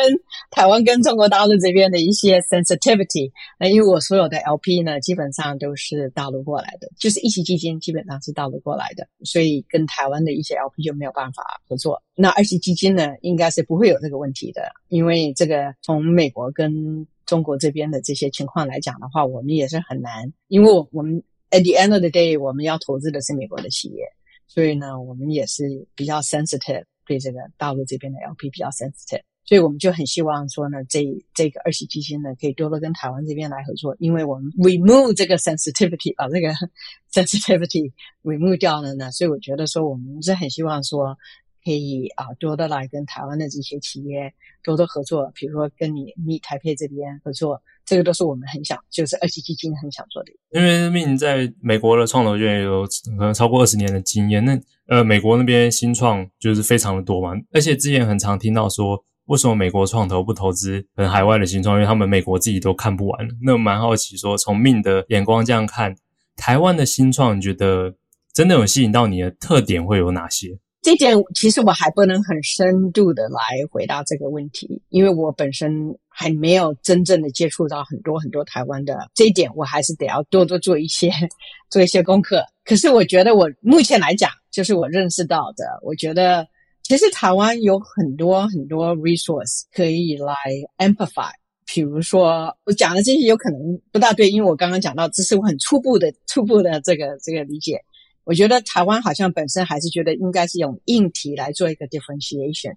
[0.51, 3.31] 台湾跟中国大陆这边的一些 sensitivity。
[3.59, 12.01] 那因为我所有的 LP 呢，基本上都是大陆过来的，就是一期基金基本上是大陆过来的，所以跟台湾的一些 LP 就没有办法合作。
[12.15, 24.05] 那二期基金呢，应该是不会有这个问题的，因为这个从美国跟中国这边的这些情况来讲的话，我们也是很难，因为我们 at the end of the day，我们要投资的是美国的企业。
[24.47, 36.49] 所以呢，我们也是比较 sensitive，对这个大陆这边的 LP 比较 sensitive，所以我们就很希望说呢，这这个二期基金呢，可以多多跟台湾这边来合作，因为我们 remove 这个 sensitivity，把这个
[37.11, 37.91] sensitivity
[38.23, 41.17] remove 掉了呢，所以我觉得说我们是很希望说。
[41.63, 50.31] 可以啊，多的来跟台湾的这些企业多多合作，比如说跟你 Meet 台北这边合作，这个都是我们很想，就是二期基金很想做的。
[50.51, 52.85] 因为 Min 在美国的创投圈有
[53.17, 61.75] 可能超过二十年的经验，那呃，美国那边新创就是非常的多嘛，而且之前很常听到说，为什么美国创投不投资很海外的新创？
[61.77, 63.27] 因为他们美国自己都看不完。
[63.41, 65.95] 那我蛮好奇说，从命的眼光这样看，
[66.35, 67.95] 台湾的新创，你觉得
[68.33, 70.59] 真的有吸引到你的特点会有哪些？
[70.83, 73.39] 这点其实我还不能很深度的来
[73.71, 81.09] 回答这个问题，因为我本身还没有真正的接触到很多很多台湾的，这一点我还是得要多多做一些
[81.71, 82.43] 做一些功课。
[82.65, 86.45] 可是我觉得我目前来讲，就是我认识到的，我觉得
[86.83, 90.35] 其实台湾有很多很多 resource 可以来
[90.79, 91.31] amplify。
[91.65, 93.57] 比如说我讲的这些有可能
[93.93, 97.81] 不大对，因为我刚刚讲到这是我很初步的初步的这个这个理解。
[98.25, 102.75] 我觉得台湾好像本身还是觉得应该是用硬体来做一个 differentiation。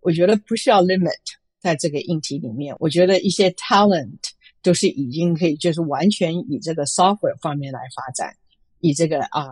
[0.00, 1.12] 我觉得不需要 limit
[1.60, 2.74] 在这个硬体里面。
[2.78, 4.18] 我觉得一些 talent
[4.62, 8.34] 都是已经可以，就是完全以这个 software 方面来发展，
[8.80, 9.46] 以这个啊、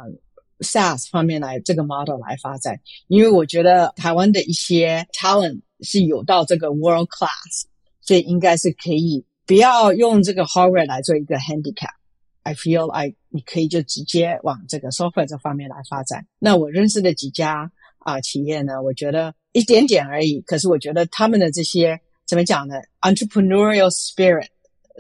[0.60, 2.80] SaaS 方面来这个 model 来发展。
[3.08, 7.64] 因为我觉得台湾的一些 talent 是有到这个 world class，
[8.00, 11.94] 所以应该是可以不要用这个 hardware 来做一个 handicap。
[12.42, 16.24] I feel like 你可以就直接往这个 software 这方面来发展。
[16.38, 17.68] 那我认识的几家
[17.98, 20.40] 啊、企业呢，我觉得一点点而已。
[20.42, 24.46] 可是我觉得他们的这些怎么讲呢？Entrepreneurial spirit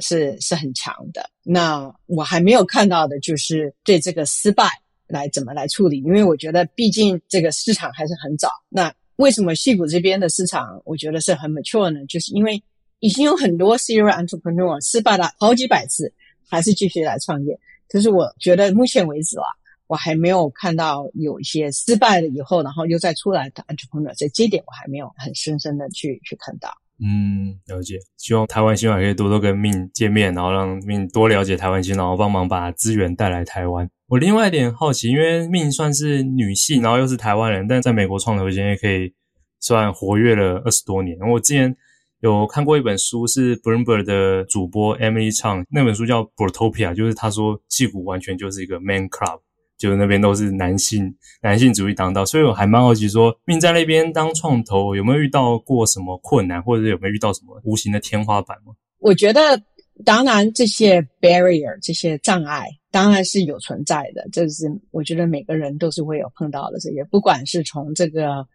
[0.00, 1.30] 是是很强的。
[1.44, 4.68] 那我还没有看到的就是对这个失败
[5.06, 8.48] 来怎么来处理，因为我觉得毕竟这个市场还是很早。
[8.68, 12.04] 那为什么戏谷这边的市场我觉得是很 mature 呢？
[12.06, 12.60] 就是因为
[12.98, 16.12] 已经有很多 serial entrepreneur 失败了好几百次。
[16.46, 19.44] 还是继续来创业，可是我觉得目前为止啊，
[19.86, 26.70] 我还没有看到有一些失败了以后，然后又再出来的 entrepreneur，所以这一点我还没有很深深的去去看到。
[26.98, 27.98] 嗯，了解。
[28.16, 33.88] 希望台湾新创可以多多跟命见面，然后让命多了解台湾新创，然后帮忙把资源带来台湾。
[34.06, 39.12] 我另外一点好奇，因为命算是女性，然后又是台湾人，但在美国创投圈也可以
[39.60, 41.18] 算活跃了二十多年。
[41.20, 41.76] 我之前。
[42.24, 49.40] 有看过一本书，是 Bloomberg 的主播 Emily 唱那本书叫 Brotopia，就是他说矽谷完全就是一个 Man Club，
[49.76, 58.72] 就是那边都是男性男性主义当道，所以我还蛮好奇说命在那边当创投有没有遇到过什么困难，或者有没有遇到什么无形的天花板吗？
[59.00, 59.62] 我觉得
[60.02, 68.46] 当然这些 barrier 这些障碍当然是有存在的，这是我觉得每个人都是会有碰到的这些，不管是从这个。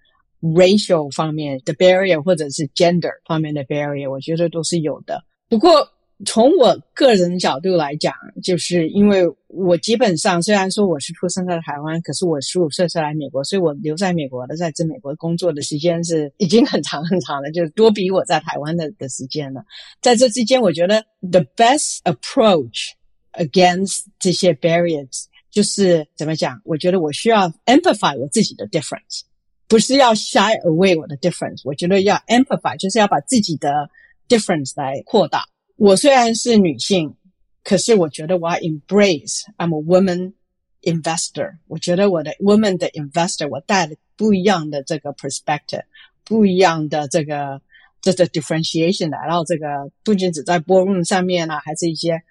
[0.41, 5.23] Racial 方面的 barrier 或者是 gender 方面的 barrier，我觉得都是有的。
[5.47, 5.87] 不过
[6.25, 19.63] 从我个人角度来讲，就是因为我基本上虽然说我是出生在台湾，可是我十五岁是来美国，所以我留在美国的，在这美国工作的时间是已经很长很长了，就是多比我在台湾的的时间了。
[20.01, 22.89] 在这之间，我觉得 the best approach
[23.33, 26.61] against 这些 barriers 就是怎么讲？
[26.65, 29.21] 我觉得我需要 amplify 我自己的 difference，
[29.69, 31.61] 不是要 shy away 我的 difference。
[31.63, 33.89] 我觉得要 amplify，就是要把自己的
[34.27, 35.45] difference 来扩大。
[35.77, 37.15] 我虽然是女性，
[37.63, 40.33] 可是我觉得我要 embrace I'm a woman
[40.81, 41.59] investor。
[41.67, 45.83] 我觉得我的 woman 的 investor，我带了不一样的这个 perspective，
[46.25, 47.61] 不一样的这个
[48.01, 52.23] 这个 differentiation 来到这个，不仅只在 boardroom 上面啊，还是一些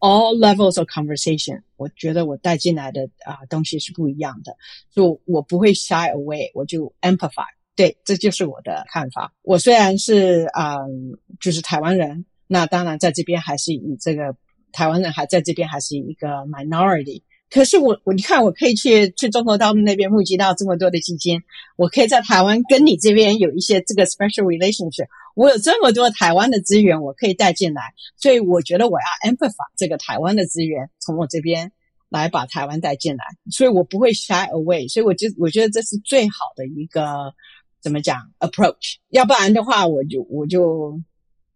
[0.00, 1.62] all levels of conversation。
[1.76, 4.56] 我觉得我带进来的啊东西是不一样的，
[4.92, 7.46] 就我不会 shy away，我就 amplify。
[7.76, 9.32] 对，这就是我的看法。
[9.42, 12.26] 我虽然是嗯，就是台湾人。
[12.52, 14.34] 那当然，在这边还是以这个
[14.72, 17.22] 台湾人还在这边还是一个 minority。
[17.48, 21.40] 可是我我你看，我可以去去中国大陆那边募集到这么多的基金，
[21.76, 25.06] 我可以在台湾跟你这边有一些这个 special relationship。
[25.34, 27.82] 我有这么多台湾的资源，我可以带进来，
[28.16, 31.72] 所以我觉得我要 amplify 这个台湾的资源，从我这边
[32.08, 33.24] 来把台湾带进来。
[33.50, 34.88] 所以我不会 shy away。
[34.92, 37.34] 所以我就我觉得这是最好的一个
[37.80, 38.96] 怎么讲 approach。
[39.08, 41.00] 要不然的话，我就我就。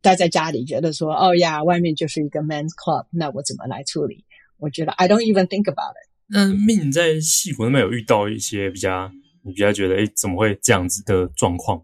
[0.04, 4.26] 待在家里，觉得说，哦呀，外面就是一个 men's club，那我怎么来处理？
[4.58, 6.10] 我觉得 I don't even think about it。
[6.26, 9.10] 那命在矽谷那边有遇到一些比较，
[9.42, 11.82] 你比较觉得，诶，怎么会这样子的状况？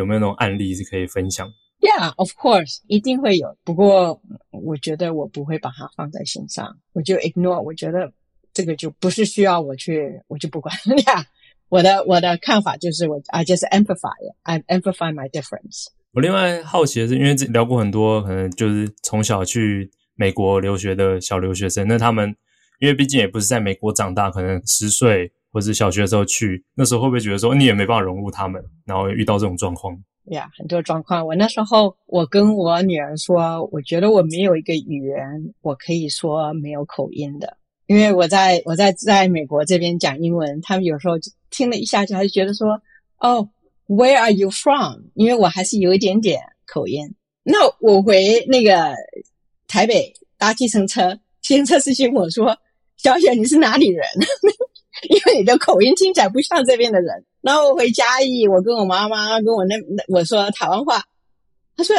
[0.00, 1.46] 有没有那种案例是可以分享
[1.80, 3.54] ？Yeah，of course，一定会有。
[3.62, 7.60] 不过，我觉得我不会把它放在心上，我就 ignore。
[7.60, 8.10] 我觉得
[8.54, 10.74] 这个就不是需要我去，我就不管。
[11.04, 11.24] yeah,，
[11.68, 15.86] 我的我的看法就是我，我 I just amplify，I amplify my difference。
[16.12, 22.34] 我另外好奇的是，因为聊过很多，可能就是从小去美国留学的小留学生，那他们
[22.80, 29.96] 因为毕竟也不是在美国长大，可能十岁或是小学的时候去，那时候会不会觉得说你也没办法融入他们，然后遇到这种状况？
[30.26, 31.26] 呀很多状况。
[31.26, 35.18] 我那时候我跟我女儿说，我觉得我没有一个语言
[35.62, 41.14] 我可以说没有口音的，因为我在我在在美国这边讲英文，他们有时候
[41.50, 42.80] 听了一下就还是觉得说
[43.18, 43.48] 哦。
[43.92, 45.00] Where are you from？
[45.14, 47.12] 因为我还是有一点点口音。
[47.42, 48.94] 那我回那个
[49.66, 52.56] 台北搭计程车，计程车司机问我说
[52.96, 54.06] ：“小雪，你是哪里人？”
[55.08, 57.24] 因为你的口音听起来不像这边的人。
[57.40, 61.02] 然后我回嘉义，我跟我妈妈跟我那那我说台湾话，
[61.76, 61.96] 他说：“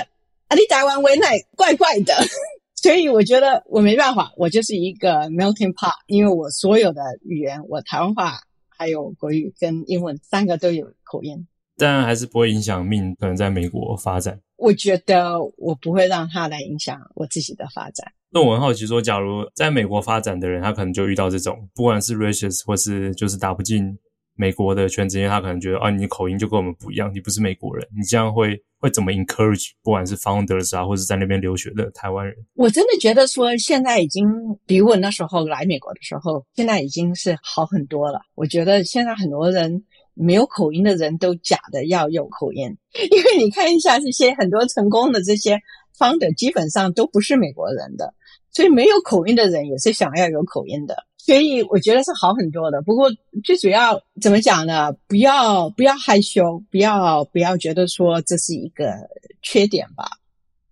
[0.47, 2.13] 啊，你台湾味那怪怪的。
[2.75, 11.47] ”所以我觉得我没办法，我就是一个 melting pot，因为我所有的语言，我台湾话还有国语跟英文三个都有口音。
[11.77, 14.39] 但还是不会影响 Min 可能在美国发展。
[14.57, 18.11] 我觉得我不会让他来影响我自己的发展。
[18.33, 23.97] 那我很好奇说，假如在美国发展的人，他可能就遇到这种，不管是 racist 或是就是打不进
[24.35, 29.71] 美国的圈子，因为他可能觉得啊，你口音就跟我们不一样，你不是美国人，你这样会会怎么 encourage？
[29.83, 34.25] 不管是 founders 啊，或是在那边留学的台湾人，我真的觉得说，现在已经
[34.65, 38.21] 比我那时候来美国的时候，现在已经是好很多了。
[38.35, 39.83] 我觉得现在很多人。
[40.13, 42.63] 没有口音的人都假的要有口音，
[43.09, 45.57] 因为你看一下这些很多成功的这些
[45.97, 48.13] founder，基本上都不是美国人的，
[48.51, 52.81] 所以没有口音的人也是想要有口音的，所以我觉得是好很多的。
[52.81, 53.09] 不过
[53.43, 54.91] 最主要怎么讲呢？
[55.07, 58.93] 不要不要害羞，不要不要觉得说这是一个
[59.41, 60.09] 缺点吧，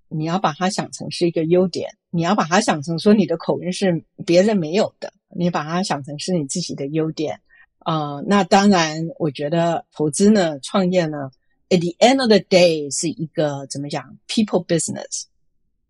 [0.09, 7.39] 你要把它想成是一个优点，你要把它想成说你的口音是别人没有的，你把它想成是你自己的优点。
[7.79, 11.31] 啊、那当然，我觉得投资呢，创业呢
[11.69, 15.23] ，at the end of the day 是一个怎么讲，people business，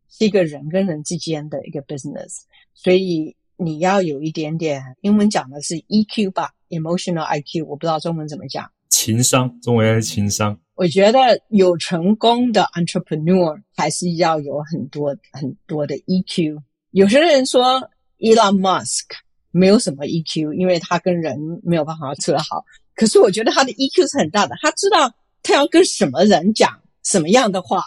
[0.10, 2.42] 是一个人跟人之间的一个 business，
[2.74, 10.60] 所以你要有一点点，英文讲的是 EQ 吧，emotional IQ，我不知道中文怎么讲，情商，中文还是情商。
[10.76, 16.62] 我觉得有成功的 entrepreneur 还是要有很多很多的 EQ。
[16.92, 19.06] 有些人说 Elon Musk。
[19.52, 22.64] 没有什么 EQ，因为他跟人没有办法处得好。
[22.94, 27.82] 可是我觉得他的 EQ 是很大的，他知道他要跟什么人讲什么样的话，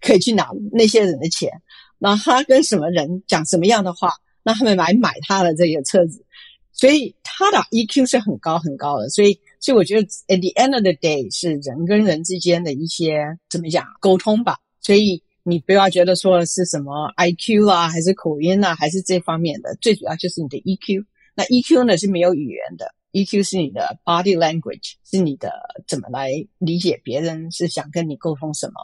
[0.00, 1.50] 可以去拿那些人的钱。
[1.98, 6.24] 那他跟什么人讲什么样的话，让他们来买他的这个车子。
[6.72, 9.08] 所以他的 EQ 是很高很高的。
[9.10, 14.56] 所以，所以我觉得 at the end of the day 是人跟人之间的一些怎么讲沟通吧。
[14.80, 15.22] 所以。
[15.42, 21.02] 你不要觉得说是什么 IQ 啊，还是口音啊，还是这方面的，最主要就是你的 EQ。
[21.34, 25.50] 那 EQ 呢是没有语言的，EQ 是你的 body language，是你的
[25.88, 28.74] 怎么来理解别人是想跟你沟通什么。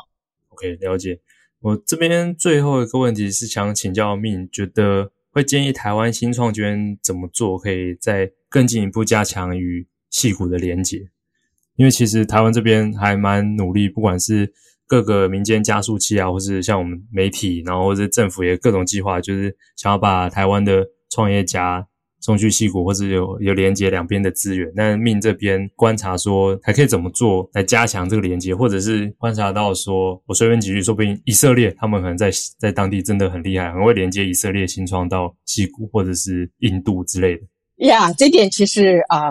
[0.57, 1.20] OK，了解。
[1.61, 11.11] 我这边最后一个问题是想请教命觉得会建议台湾新创圈怎么做，可以再更进一步加强与矽谷的连结？
[11.76, 14.50] 因为其实台湾这边还蛮努力，不管是
[14.86, 21.86] 各个民间加速器啊，或是像我们媒体，然后或者政府也各种计划，就是想要把台湾的创业家
[22.26, 24.68] 送去矽谷，或是有有连接两边的资源。
[24.74, 37.42] 那命这边观察说，还可以怎么做来加强这个连接，或者是观察到说，我随便几句，说不定以色列他们可能在在当地真的很厉害，很会连接以色列新创到西谷，或者是印度之类的。
[37.86, 39.30] 呀，yeah, 这点其实啊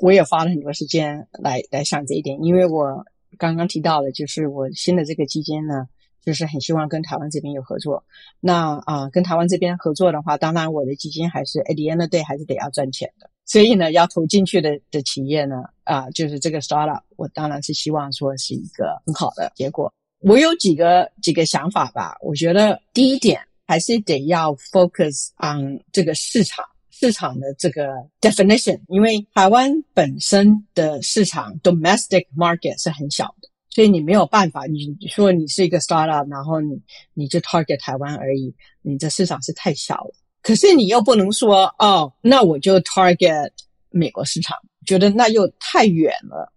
[0.00, 3.04] 我也花了很多时间来来想这一点，因为我
[3.38, 5.86] 刚刚提到的，就是我新的这个基金呢，
[6.24, 8.04] 就是很希望跟台湾这边有合作。
[8.40, 13.28] 那啊跟台湾这边合作的话，当然我的基金还是 at the end of day 还是得要赚钱的。
[13.44, 19.92] 所以呢，要投进去的的企业呢，啊就是这个 startup，我当然是希望说是一个很好的结果。
[20.20, 26.64] 我有几个几个想法吧，我觉得第一点还是得要 focus on 这个市场。
[26.94, 27.88] 市场的这个
[28.20, 33.34] definition，因为台湾本身的市场 domestic market 是很小，
[33.71, 36.81] 所以你没有办法，你说你是一个 startup，然后你
[37.13, 40.11] 你就 target 台湾而已，你的市场是太小了。
[40.41, 43.51] 可是你又不能说哦，那我就 target
[43.89, 46.51] 美国市场，觉得那又太远了。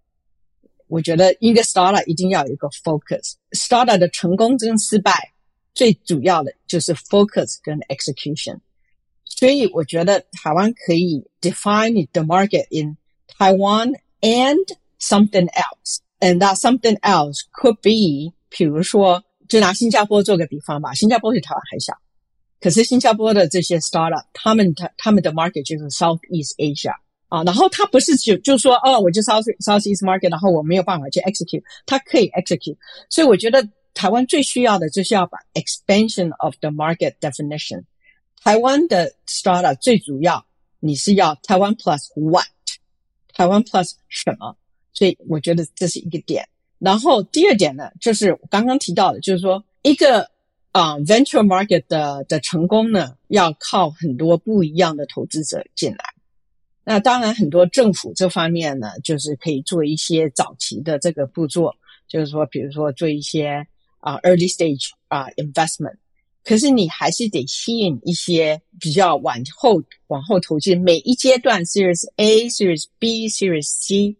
[0.87, 5.31] 我觉得一个 startup 一定要有一个 focus，startup 的成功跟失败
[5.73, 8.59] 最主要的就是 focus 跟 execution。
[9.23, 12.97] 所以我觉得台湾可以 define the market in
[13.37, 21.93] Taiwan and something else, and that something else could be，比如说，就拿新加坡做个比方吧，新加坡比台湾还小，
[22.59, 26.93] 可是新加坡的这些 startup，他们他他们的 market 就是 Southeast Asia
[27.29, 32.77] 啊，然后他不是就就说哦，我就 South Southeast market，然后我没有办法去 execute，他可以 execute，
[33.09, 37.83] 所以我觉得台湾最需要的就是要把 expansion of the market definition。
[38.43, 40.45] 台湾的 startup 最主要，
[40.79, 42.45] 你是要台湾 plus what？
[43.33, 44.57] 台湾 plus 什么？
[44.96, 46.48] 所以我觉得这是一个点。
[46.78, 50.30] 然后第二点呢，就是我刚刚提到的，就是说一个
[50.72, 55.98] 啊、venture market 的的成功呢，要靠很多不一样的投资者进来。
[56.84, 61.74] 那当然，很多政府这方面呢，就是可以做一些早期的这个步骤，
[62.08, 63.66] 就是说，比如说做一些
[64.00, 65.96] 啊、early stage 啊、investment。
[66.44, 74.16] 可是你还是得吸引一些比较往后往后投资，每一阶段 Series A、Series B、Series C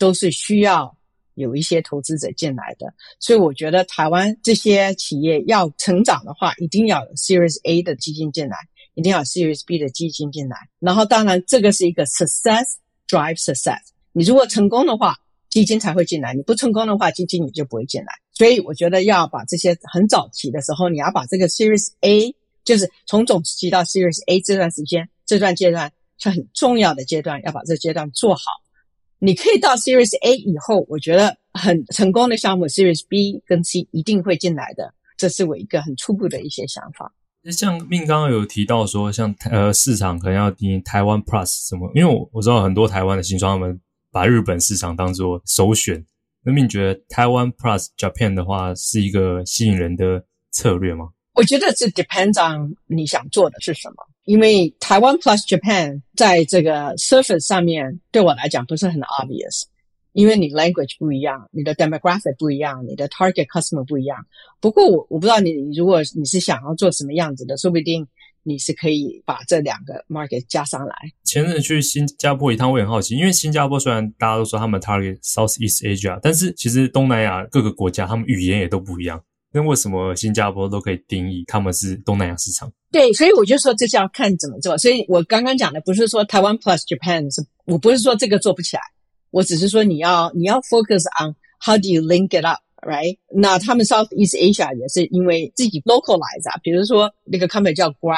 [0.00, 0.96] 都是需要
[1.34, 2.92] 有一些投资者进来的。
[3.20, 8.56] 所以我觉得台湾这些企业要成长的话，一定要 Series A 的基金进来，
[8.94, 10.56] 一定要 Series B 的基金进来。
[10.78, 12.64] 然后当然这个是一个 success
[13.06, 13.80] drive success，
[14.12, 15.16] 你如果成功的话，
[15.50, 18.12] 基金才会进来；你不成功的话，基金你就不会进来。
[18.32, 22.34] 所以我觉得要把这些很早期的时候，你要把这个 Series A，
[22.64, 28.42] 就是从种子期到 Series A 这段时间，这段阶段是很重要的阶段，要把这阶段做好。
[29.22, 34.94] 你可以到 Series A 以后，我觉得很成功的项目 Series B 跟 C 一定会进来的。
[35.18, 37.12] 这是我一个很初步的一些想法。
[37.42, 43.78] 那像 Min 刚刚有提到说，像呃市场可能要定台湾 Plus 什么，因为我我知道很多台湾的新创他们
[44.10, 46.02] 把日本市场当做首选。
[46.42, 51.10] 那你觉得台湾 Plus Japan 的话是一个吸引人的策略吗？
[51.34, 53.96] 我觉得这 depends on 你想做的是什么。
[54.24, 59.64] 因为台湾 Plus Japan 在这个 surface 上面对我来讲不是很 obvious，
[60.12, 64.18] 因为你 language 不一样，你的 demographic 不一样，你的 target customer 不一样。
[64.60, 68.06] 不过我我不知道你如果你是想要做什么样子的，说不定。
[68.42, 70.94] 你是可以把这两个 market 加上来。
[71.24, 79.22] 前阵去新加坡一趟，我也很好奇，因为新加坡虽然大家都说他们 target Southeast Asia，但是其实东南亚各个国家他们语言也都不一样。
[79.52, 82.72] 那为什么新加坡都可以定义他们是东南亚市场？
[82.92, 84.76] 对，所以我就说这是要看怎么做。
[84.78, 88.82] 所以我刚刚讲的不是说台湾 plus Japan 是，我不是说这个做不起来，
[89.30, 91.34] 我只是说你要你要 focus on
[91.64, 92.60] how do you link it up。
[92.82, 93.18] Right？
[93.30, 98.16] 那他们 Southeast Asia 也是因为自己 localize 啊，比如说那个 company 叫 Grab，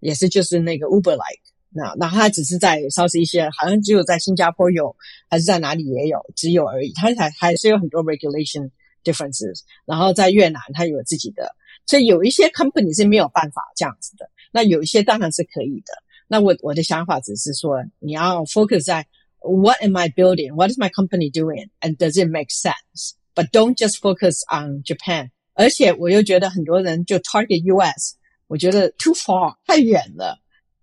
[0.00, 1.44] 也是就是那个 Uber-like。
[1.70, 4.96] 那那它只是在 Southeast Asia，好像只有在新加坡有，
[5.30, 6.92] 还是在哪里也有，只有而已。
[6.94, 8.68] 它还还是有很多 regulation
[9.04, 9.60] differences。
[9.86, 11.54] 然后在越南它有自己的，
[11.86, 14.28] 所以有一些 company 是没有办法这样子的。
[14.50, 15.92] 那有一些当然是可以的。
[16.26, 19.06] 那我我的想法只是说，你要 focus 在
[19.40, 20.54] What am I building?
[20.54, 21.68] What is my company doing?
[21.80, 23.12] And does it make sense?
[23.34, 25.30] But don't just focus on Japan。
[25.52, 28.14] 而且我又觉得很多人就 target US，
[28.46, 30.38] 我觉得 too far 太远了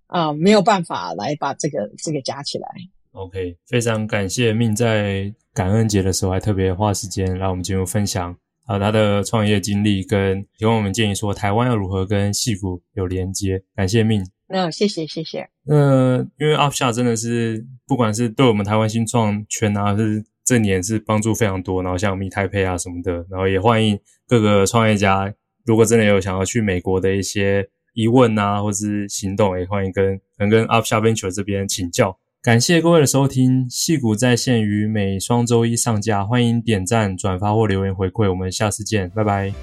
[0.05, 2.67] 啊，没有办法来把这个这个加起来。
[3.13, 8.35] OK，非常感谢命在感恩节的时候还特别花时间来我们节目分享
[8.65, 13.61] 还有他的创业经历，跟提供我们建议说台湾要如何跟矽谷有连接。
[13.75, 14.23] 感谢 Min。
[14.47, 15.49] 那谢谢谢谢。
[15.63, 21.81] 那因为 Upshot 真的是不管是对我们台湾新创圈啊，是这年是帮助非常多。
[21.81, 25.33] 然后像 Meet Taipei 啊什么的，然后也欢迎各个创业家，
[25.65, 32.17] 如果真的有想要去美国的一些疑问啊，或是行动，也欢迎跟能跟 Upshot Venture 这边请教。
[32.43, 39.53] 感谢各位的收听，戏骨在线于每双周一上架，欢迎点赞、转发或留言回馈，我们下次见，拜拜。